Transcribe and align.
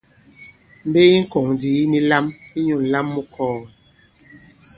Mbe 0.87 1.01
yi 1.11 1.17
ŋkɔ̀ŋ 1.23 1.45
ndì 1.53 1.69
yi 1.77 1.83
ni 1.91 1.99
lam 2.09 2.25
inyū 2.57 2.77
ǹlam 2.83 3.07
mu 3.13 3.21
kɔɔ̀gɛ̀. 3.33 3.67